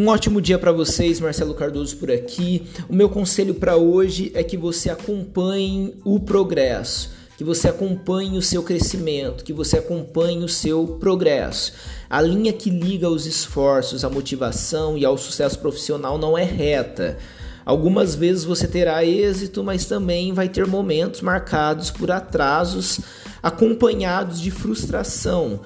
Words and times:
Um 0.00 0.08
ótimo 0.08 0.40
dia 0.40 0.58
para 0.58 0.72
vocês, 0.72 1.20
Marcelo 1.20 1.52
Cardoso 1.52 1.94
por 1.98 2.10
aqui. 2.10 2.66
O 2.88 2.94
meu 2.94 3.10
conselho 3.10 3.54
para 3.54 3.76
hoje 3.76 4.32
é 4.34 4.42
que 4.42 4.56
você 4.56 4.88
acompanhe 4.88 5.94
o 6.02 6.18
progresso, 6.18 7.10
que 7.36 7.44
você 7.44 7.68
acompanhe 7.68 8.38
o 8.38 8.40
seu 8.40 8.62
crescimento, 8.62 9.44
que 9.44 9.52
você 9.52 9.76
acompanhe 9.76 10.42
o 10.42 10.48
seu 10.48 10.96
progresso. 10.98 11.74
A 12.08 12.22
linha 12.22 12.50
que 12.50 12.70
liga 12.70 13.10
os 13.10 13.26
esforços, 13.26 14.02
a 14.02 14.08
motivação 14.08 14.96
e 14.96 15.04
ao 15.04 15.18
sucesso 15.18 15.58
profissional 15.58 16.16
não 16.16 16.38
é 16.38 16.44
reta. 16.44 17.18
Algumas 17.66 18.14
vezes 18.14 18.42
você 18.42 18.66
terá 18.66 19.04
êxito, 19.04 19.62
mas 19.62 19.84
também 19.84 20.32
vai 20.32 20.48
ter 20.48 20.66
momentos 20.66 21.20
marcados 21.20 21.90
por 21.90 22.10
atrasos 22.10 23.00
acompanhados 23.42 24.40
de 24.40 24.50
frustração. 24.50 25.60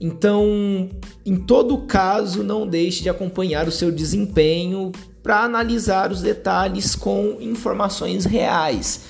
Então, 0.00 0.88
em 1.24 1.36
todo 1.36 1.86
caso, 1.86 2.42
não 2.42 2.66
deixe 2.66 3.02
de 3.02 3.08
acompanhar 3.08 3.66
o 3.66 3.72
seu 3.72 3.90
desempenho 3.90 4.92
para 5.22 5.42
analisar 5.42 6.12
os 6.12 6.20
detalhes 6.20 6.94
com 6.94 7.38
informações 7.40 8.24
reais. 8.24 9.02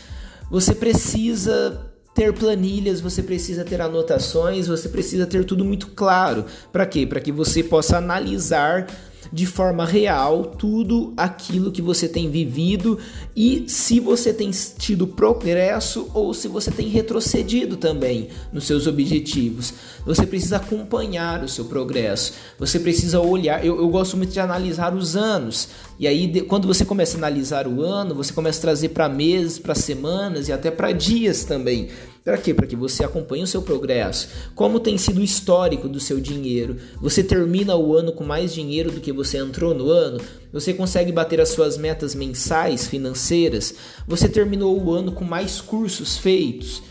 Você 0.50 0.74
precisa 0.74 1.92
ter 2.14 2.32
planilhas, 2.32 3.00
você 3.00 3.22
precisa 3.22 3.64
ter 3.64 3.80
anotações, 3.82 4.68
você 4.68 4.88
precisa 4.88 5.26
ter 5.26 5.44
tudo 5.44 5.64
muito 5.64 5.88
claro. 5.88 6.46
Para 6.72 6.86
quê? 6.86 7.06
Para 7.06 7.20
que 7.20 7.30
você 7.30 7.62
possa 7.62 7.98
analisar 7.98 8.86
de 9.32 9.46
forma 9.46 9.84
real 9.84 10.44
tudo 10.44 11.12
aquilo 11.16 11.72
que 11.72 11.82
você 11.82 12.08
tem 12.08 12.30
vivido 12.30 12.98
e 13.34 13.64
se 13.68 14.00
você 14.00 14.32
tem 14.32 14.50
tido 14.50 15.06
progresso 15.06 16.08
ou 16.14 16.32
se 16.32 16.48
você 16.48 16.70
tem 16.70 16.88
retrocedido 16.88 17.76
também 17.76 18.28
nos 18.52 18.64
seus 18.64 18.86
objetivos. 18.86 19.74
Você 20.04 20.26
precisa 20.26 20.56
acompanhar 20.56 21.42
o 21.42 21.48
seu 21.48 21.64
progresso, 21.64 22.34
você 22.58 22.78
precisa 22.78 23.20
olhar. 23.20 23.64
Eu, 23.64 23.76
eu 23.76 23.88
gosto 23.88 24.16
muito 24.16 24.32
de 24.32 24.40
analisar 24.40 24.94
os 24.94 25.16
anos, 25.16 25.68
e 25.98 26.06
aí 26.06 26.26
de, 26.26 26.42
quando 26.42 26.68
você 26.68 26.84
começa 26.84 27.16
a 27.16 27.18
analisar 27.18 27.66
o 27.66 27.82
ano, 27.82 28.14
você 28.14 28.32
começa 28.32 28.58
a 28.58 28.62
trazer 28.62 28.90
para 28.90 29.08
meses, 29.08 29.58
para 29.58 29.74
semanas 29.74 30.48
e 30.48 30.52
até 30.52 30.70
para 30.70 30.92
dias 30.92 31.44
também. 31.44 31.88
Para 32.26 32.38
quê? 32.38 32.52
Para 32.52 32.66
que 32.66 32.74
você 32.74 33.04
acompanhe 33.04 33.44
o 33.44 33.46
seu 33.46 33.62
progresso. 33.62 34.28
Como 34.52 34.80
tem 34.80 34.98
sido 34.98 35.20
o 35.20 35.22
histórico 35.22 35.88
do 35.88 36.00
seu 36.00 36.20
dinheiro? 36.20 36.76
Você 37.00 37.22
termina 37.22 37.76
o 37.76 37.96
ano 37.96 38.10
com 38.10 38.24
mais 38.24 38.52
dinheiro 38.52 38.90
do 38.90 39.00
que 39.00 39.12
você 39.12 39.38
entrou 39.38 39.72
no 39.72 39.88
ano? 39.88 40.20
Você 40.52 40.74
consegue 40.74 41.12
bater 41.12 41.40
as 41.40 41.50
suas 41.50 41.78
metas 41.78 42.16
mensais 42.16 42.88
financeiras? 42.88 43.76
Você 44.08 44.28
terminou 44.28 44.76
o 44.76 44.92
ano 44.92 45.12
com 45.12 45.24
mais 45.24 45.60
cursos 45.60 46.18
feitos? 46.18 46.82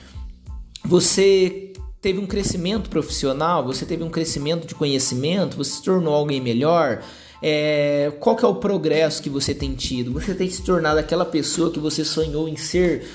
Você 0.86 1.74
teve 2.02 2.18
um 2.18 2.26
crescimento 2.26 2.90
profissional? 2.90 3.66
Você 3.66 3.86
teve 3.86 4.06
um 4.06 4.10
crescimento 4.10 4.66
de 4.66 4.74
conhecimento? 4.74 5.58
Você 5.58 5.72
se 5.72 5.84
tornou 5.84 6.14
alguém 6.14 6.40
melhor? 6.40 7.04
É, 7.44 8.10
qual 8.22 8.38
que 8.38 8.46
é 8.46 8.48
o 8.48 8.56
progresso 8.56 9.22
que 9.22 9.30
você 9.30 9.54
tem 9.54 9.76
tido? 9.76 10.14
Você 10.14 10.34
tem 10.34 10.50
se 10.50 10.64
tornado 10.64 10.98
aquela 10.98 11.26
pessoa 11.26 11.70
que 11.72 11.80
você 11.80 12.06
sonhou 12.06 12.48
em 12.48 12.56
ser? 12.56 13.06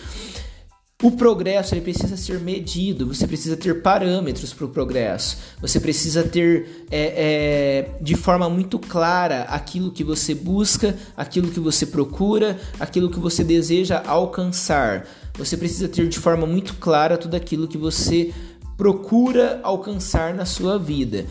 O 1.03 1.11
progresso 1.13 1.75
ele 1.75 1.81
precisa 1.81 2.15
ser 2.15 2.41
medido, 2.41 3.07
você 3.07 3.27
precisa 3.27 3.57
ter 3.57 3.81
parâmetros 3.81 4.53
para 4.53 4.67
o 4.67 4.69
progresso, 4.69 5.39
você 5.59 5.81
precisa 5.81 6.23
ter 6.23 6.87
é, 6.91 7.89
é, 7.97 8.03
de 8.03 8.15
forma 8.15 8.51
muito 8.51 8.79
clara 8.79 9.45
aquilo 9.45 9.91
que 9.91 10.05
você 10.05 10.35
busca, 10.35 10.95
aquilo 11.17 11.51
que 11.51 11.59
você 11.59 11.87
procura, 11.87 12.61
aquilo 12.79 13.11
que 13.11 13.19
você 13.19 13.43
deseja 13.43 14.03
alcançar. 14.07 15.07
Você 15.39 15.57
precisa 15.57 15.89
ter 15.89 16.07
de 16.07 16.19
forma 16.19 16.47
muito 16.47 16.75
clara 16.75 17.17
tudo 17.17 17.35
aquilo 17.35 17.67
que 17.67 17.79
você 17.79 18.35
procura 18.77 19.59
alcançar 19.63 20.35
na 20.35 20.45
sua 20.45 20.79
vida. 20.79 21.25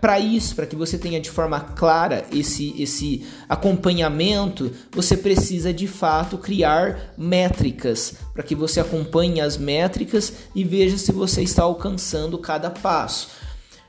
Para 0.00 0.20
isso, 0.20 0.54
para 0.54 0.66
que 0.66 0.76
você 0.76 0.98
tenha 0.98 1.20
de 1.20 1.30
forma 1.30 1.58
clara 1.58 2.26
esse, 2.30 2.74
esse 2.80 3.24
acompanhamento, 3.48 4.70
você 4.92 5.16
precisa 5.16 5.72
de 5.72 5.86
fato 5.86 6.36
criar 6.36 7.14
métricas, 7.16 8.14
para 8.34 8.42
que 8.42 8.54
você 8.54 8.80
acompanhe 8.80 9.40
as 9.40 9.56
métricas 9.56 10.32
e 10.54 10.64
veja 10.64 10.98
se 10.98 11.12
você 11.12 11.42
está 11.42 11.62
alcançando 11.62 12.36
cada 12.36 12.68
passo. 12.68 13.28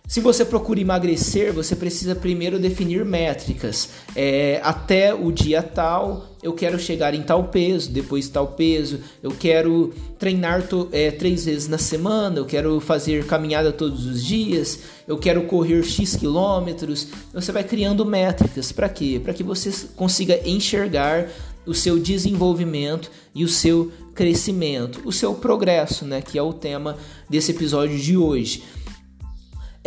Se 0.07 0.19
você 0.19 0.45
procura 0.45 0.79
emagrecer, 0.79 1.51
você 1.51 1.75
precisa 1.75 2.13
primeiro 2.13 2.59
definir 2.59 3.03
métricas. 3.03 3.89
É, 4.15 4.61
até 4.63 5.13
o 5.15 5.31
dia 5.31 5.63
tal, 5.63 6.27
eu 6.43 6.53
quero 6.53 6.77
chegar 6.77 7.15
em 7.15 7.23
tal 7.23 7.45
peso, 7.45 7.91
depois 7.91 8.29
tal 8.29 8.49
peso. 8.49 8.99
Eu 9.23 9.31
quero 9.31 9.91
treinar 10.19 10.63
é, 10.91 11.09
três 11.09 11.45
vezes 11.45 11.67
na 11.67 11.79
semana, 11.79 12.37
eu 12.37 12.45
quero 12.45 12.79
fazer 12.79 13.25
caminhada 13.25 13.71
todos 13.71 14.05
os 14.05 14.23
dias, 14.23 14.79
eu 15.07 15.17
quero 15.17 15.45
correr 15.45 15.83
X 15.83 16.15
quilômetros. 16.15 17.07
Você 17.33 17.51
vai 17.51 17.63
criando 17.63 18.05
métricas. 18.05 18.71
Para 18.71 18.87
quê? 18.87 19.19
Para 19.21 19.33
que 19.33 19.43
você 19.43 19.71
consiga 19.95 20.39
enxergar 20.47 21.29
o 21.65 21.73
seu 21.73 21.97
desenvolvimento 21.97 23.09
e 23.33 23.43
o 23.43 23.49
seu 23.49 23.91
crescimento, 24.13 25.01
o 25.03 25.11
seu 25.11 25.33
progresso, 25.33 26.05
né? 26.05 26.21
Que 26.21 26.37
é 26.37 26.43
o 26.43 26.53
tema 26.53 26.95
desse 27.27 27.51
episódio 27.51 27.97
de 27.97 28.15
hoje. 28.15 28.61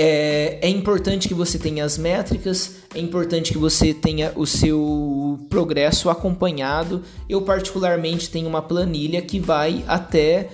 É, 0.01 0.61
é, 0.63 0.69
importante 0.69 1.27
que 1.27 1.35
você 1.35 1.59
tenha 1.59 1.85
as 1.85 1.99
métricas, 1.99 2.77
é 2.95 3.01
importante 3.01 3.53
que 3.53 3.59
você 3.59 3.93
tenha 3.93 4.33
o 4.37 4.47
seu 4.47 5.45
progresso 5.51 6.09
acompanhado. 6.09 7.03
Eu, 7.29 7.43
particularmente, 7.43 8.31
tenho 8.31 8.47
uma 8.47 8.63
planilha 8.63 9.21
que 9.21 9.41
vai 9.41 9.85
até 9.89 10.51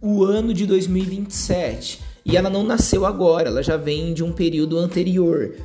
o 0.00 0.22
ano 0.22 0.54
de 0.54 0.64
2027 0.64 1.98
e 2.24 2.36
ela 2.36 2.48
não 2.48 2.62
nasceu 2.62 3.04
agora, 3.04 3.48
ela 3.48 3.64
já 3.64 3.76
vem 3.76 4.14
de 4.14 4.22
um 4.22 4.32
período 4.32 4.78
anterior. 4.78 5.56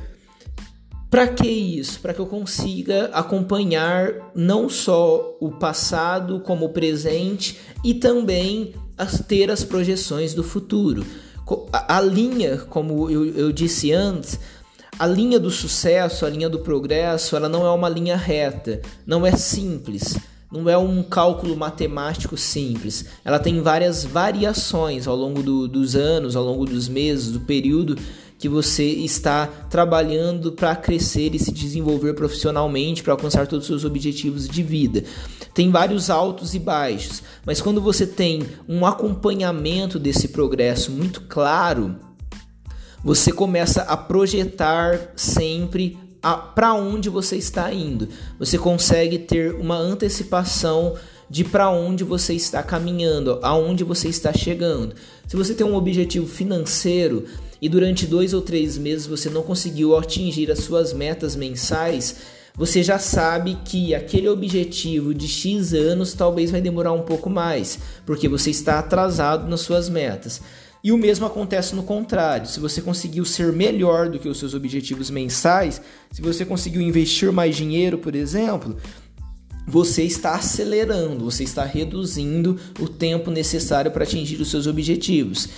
Para 1.08 1.28
que 1.28 1.46
isso? 1.46 2.00
Para 2.00 2.12
que 2.12 2.20
eu 2.20 2.26
consiga 2.26 3.10
acompanhar 3.12 4.32
não 4.34 4.68
só 4.68 5.36
o 5.40 5.52
passado 5.52 6.40
como 6.40 6.66
o 6.66 6.72
presente 6.72 7.60
e 7.84 7.94
também 7.94 8.74
as, 8.98 9.20
ter 9.20 9.52
as 9.52 9.62
projeções 9.62 10.34
do 10.34 10.42
futuro 10.42 11.06
a, 11.72 12.00
linha, 12.00 12.58
como 12.68 13.10
eu, 13.10 13.24
eu 13.26 13.52
disse 13.52 13.92
antes, 13.92 14.38
a 14.98 15.06
linha 15.06 15.38
do 15.38 15.50
sucesso, 15.50 16.26
a 16.26 16.30
linha 16.30 16.48
do 16.48 16.58
progresso, 16.58 17.34
ela 17.34 17.48
não 17.48 17.66
é 17.66 17.70
uma 17.70 17.88
linha 17.88 18.16
reta, 18.16 18.80
não 19.06 19.26
é 19.26 19.32
simples, 19.32 20.16
não 20.52 20.68
é 20.68 20.76
um 20.76 21.02
cálculo 21.02 21.56
matemático 21.56 22.36
simples. 22.36 23.06
Ela 23.24 23.38
tem 23.38 23.62
várias 23.62 24.04
variações 24.04 25.06
ao 25.06 25.16
longo 25.16 25.42
do, 25.42 25.66
dos 25.66 25.96
anos, 25.96 26.36
ao 26.36 26.44
longo 26.44 26.66
dos 26.66 26.88
meses, 26.88 27.32
do 27.32 27.40
período 27.40 27.96
que 28.40 28.48
você 28.48 28.84
está 28.84 29.46
trabalhando 29.46 30.52
para 30.52 30.74
crescer 30.74 31.34
e 31.34 31.38
se 31.38 31.52
desenvolver 31.52 32.14
profissionalmente, 32.14 33.02
para 33.02 33.12
alcançar 33.12 33.46
todos 33.46 33.64
os 33.64 33.68
seus 33.68 33.84
objetivos 33.84 34.48
de 34.48 34.62
vida. 34.62 35.04
Tem 35.52 35.70
vários 35.70 36.08
altos 36.08 36.54
e 36.54 36.58
baixos, 36.58 37.22
mas 37.44 37.60
quando 37.60 37.82
você 37.82 38.06
tem 38.06 38.46
um 38.66 38.86
acompanhamento 38.86 39.98
desse 39.98 40.28
progresso 40.28 40.90
muito 40.90 41.20
claro, 41.28 41.96
você 43.04 43.30
começa 43.30 43.82
a 43.82 43.94
projetar 43.94 45.12
sempre 45.14 45.98
para 46.54 46.72
onde 46.72 47.10
você 47.10 47.36
está 47.36 47.70
indo. 47.70 48.08
Você 48.38 48.56
consegue 48.56 49.18
ter 49.18 49.54
uma 49.54 49.76
antecipação 49.76 50.94
de 51.30 51.44
para 51.44 51.70
onde 51.70 52.02
você 52.02 52.34
está 52.34 52.60
caminhando, 52.60 53.38
aonde 53.40 53.84
você 53.84 54.08
está 54.08 54.32
chegando. 54.32 54.96
Se 55.28 55.36
você 55.36 55.54
tem 55.54 55.64
um 55.64 55.76
objetivo 55.76 56.26
financeiro 56.26 57.24
e 57.62 57.68
durante 57.68 58.04
dois 58.04 58.34
ou 58.34 58.42
três 58.42 58.76
meses 58.76 59.06
você 59.06 59.30
não 59.30 59.42
conseguiu 59.42 59.96
atingir 59.96 60.50
as 60.50 60.58
suas 60.58 60.92
metas 60.92 61.36
mensais, 61.36 62.16
você 62.56 62.82
já 62.82 62.98
sabe 62.98 63.56
que 63.64 63.94
aquele 63.94 64.28
objetivo 64.28 65.14
de 65.14 65.28
X 65.28 65.72
anos 65.72 66.14
talvez 66.14 66.50
vai 66.50 66.60
demorar 66.60 66.92
um 66.92 67.02
pouco 67.02 67.30
mais, 67.30 67.78
porque 68.04 68.28
você 68.28 68.50
está 68.50 68.80
atrasado 68.80 69.48
nas 69.48 69.60
suas 69.60 69.88
metas. 69.88 70.42
E 70.82 70.90
o 70.92 70.98
mesmo 70.98 71.26
acontece 71.26 71.76
no 71.76 71.82
contrário. 71.82 72.48
Se 72.48 72.58
você 72.58 72.80
conseguiu 72.80 73.24
ser 73.24 73.52
melhor 73.52 74.08
do 74.08 74.18
que 74.18 74.28
os 74.28 74.38
seus 74.38 74.54
objetivos 74.54 75.10
mensais, 75.10 75.80
se 76.10 76.22
você 76.22 76.44
conseguiu 76.44 76.80
investir 76.80 77.30
mais 77.30 77.54
dinheiro, 77.54 77.98
por 77.98 78.14
exemplo, 78.16 78.76
você 79.70 80.02
está 80.02 80.34
acelerando, 80.34 81.24
você 81.24 81.44
está 81.44 81.64
reduzindo 81.64 82.58
o 82.80 82.88
tempo 82.88 83.30
necessário 83.30 83.92
para 83.92 84.02
atingir 84.02 84.40
os 84.40 84.50
seus 84.50 84.66
objetivos. 84.66 85.48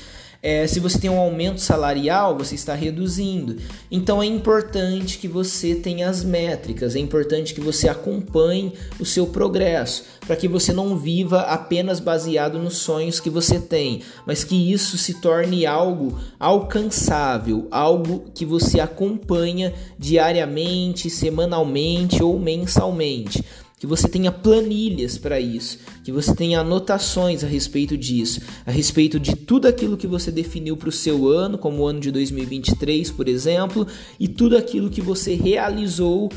É, 0.44 0.66
se 0.66 0.80
você 0.80 0.98
tem 0.98 1.08
um 1.08 1.20
aumento 1.20 1.60
salarial, 1.60 2.36
você 2.36 2.56
está 2.56 2.74
reduzindo. 2.74 3.58
Então 3.88 4.20
é 4.20 4.26
importante 4.26 5.18
que 5.18 5.28
você 5.28 5.72
tenha 5.76 6.10
as 6.10 6.24
métricas, 6.24 6.96
é 6.96 6.98
importante 6.98 7.54
que 7.54 7.60
você 7.60 7.88
acompanhe 7.88 8.72
o 8.98 9.04
seu 9.04 9.28
progresso, 9.28 10.04
para 10.26 10.34
que 10.34 10.48
você 10.48 10.72
não 10.72 10.98
viva 10.98 11.42
apenas 11.42 12.00
baseado 12.00 12.58
nos 12.58 12.78
sonhos 12.78 13.20
que 13.20 13.30
você 13.30 13.60
tem, 13.60 14.02
mas 14.26 14.42
que 14.42 14.72
isso 14.72 14.98
se 14.98 15.20
torne 15.20 15.64
algo 15.64 16.18
alcançável, 16.40 17.68
algo 17.70 18.24
que 18.34 18.44
você 18.44 18.80
acompanha 18.80 19.72
diariamente, 19.96 21.08
semanalmente 21.08 22.20
ou 22.20 22.36
mensalmente 22.36 23.44
que 23.82 23.86
você 23.88 24.06
tenha 24.06 24.30
planilhas 24.30 25.18
para 25.18 25.40
isso, 25.40 25.76
que 26.04 26.12
você 26.12 26.32
tenha 26.36 26.60
anotações 26.60 27.42
a 27.42 27.48
respeito 27.48 27.96
disso, 27.98 28.40
a 28.64 28.70
respeito 28.70 29.18
de 29.18 29.34
tudo 29.34 29.66
aquilo 29.66 29.96
que 29.96 30.06
você 30.06 30.30
definiu 30.30 30.76
para 30.76 30.88
o 30.88 30.92
seu 30.92 31.26
ano, 31.26 31.58
como 31.58 31.82
o 31.82 31.86
ano 31.88 31.98
de 31.98 32.12
2023, 32.12 33.10
por 33.10 33.26
exemplo, 33.26 33.84
e 34.20 34.28
tudo 34.28 34.56
aquilo 34.56 34.88
que 34.88 35.00
você 35.00 35.34
realizou 35.34 36.30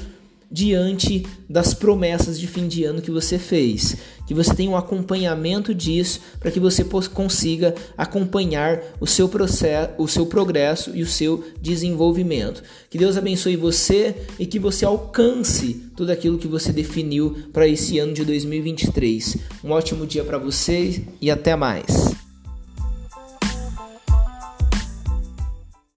diante 0.51 1.25
das 1.49 1.73
promessas 1.73 2.39
de 2.39 2.47
fim 2.47 2.67
de 2.67 2.83
ano 2.83 3.01
que 3.01 3.11
você 3.11 3.37
fez. 3.37 3.97
Que 4.25 4.33
você 4.33 4.53
tenha 4.53 4.71
um 4.71 4.77
acompanhamento 4.77 5.73
disso 5.73 6.19
para 6.39 6.49
que 6.49 6.59
você 6.59 6.83
consiga 7.13 7.75
acompanhar 7.97 8.81
o 8.99 9.05
seu 9.05 9.29
processo, 9.29 9.91
o 9.97 10.07
seu 10.07 10.25
progresso 10.25 10.91
e 10.95 11.03
o 11.03 11.07
seu 11.07 11.43
desenvolvimento. 11.61 12.63
Que 12.89 12.97
Deus 12.97 13.17
abençoe 13.17 13.55
você 13.55 14.15
e 14.39 14.45
que 14.45 14.57
você 14.57 14.85
alcance 14.85 15.83
tudo 15.95 16.11
aquilo 16.11 16.37
que 16.37 16.47
você 16.47 16.71
definiu 16.71 17.35
para 17.53 17.67
esse 17.67 17.99
ano 17.99 18.13
de 18.13 18.25
2023. 18.25 19.37
Um 19.63 19.71
ótimo 19.71 20.07
dia 20.07 20.23
para 20.23 20.37
você 20.37 21.03
e 21.21 21.29
até 21.29 21.55
mais. 21.55 22.14